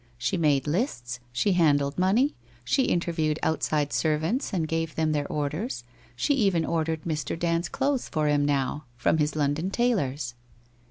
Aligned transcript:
She 0.17 0.35
made 0.35 0.65
lists, 0.65 1.19
she 1.31 1.53
handled 1.53 1.99
money, 1.99 2.33
she 2.63 2.85
interviewed 2.85 3.37
outside 3.43 3.93
servants 3.93 4.51
and 4.51 4.67
gave 4.67 4.95
them 4.95 5.11
their 5.11 5.27
orders, 5.31 5.83
she 6.15 6.33
even 6.33 6.65
ordered 6.65 7.03
Mr. 7.03 7.37
Dand's 7.37 7.69
clothes 7.69 8.09
for 8.09 8.27
him 8.27 8.43
now, 8.43 8.85
from 8.97 9.19
his 9.19 9.35
London 9.35 9.69
tailors'. 9.69 10.33